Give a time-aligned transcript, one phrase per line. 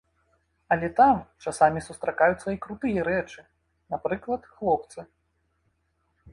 [0.75, 1.19] Але там
[1.51, 3.45] часамі сустракаюцца і крутыя рэчы,
[3.95, 4.99] напрыклад, хлопцы.